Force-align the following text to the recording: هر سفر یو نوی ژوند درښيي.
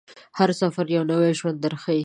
هر 0.37 0.49
سفر 0.61 0.85
یو 0.95 1.03
نوی 1.11 1.31
ژوند 1.39 1.57
درښيي. 1.63 1.99